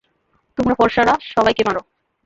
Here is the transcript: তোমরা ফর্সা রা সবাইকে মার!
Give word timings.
তোমরা 0.57 0.73
ফর্সা 0.79 1.01
রা 1.03 1.15
সবাইকে 1.33 1.61
মার! 1.67 1.77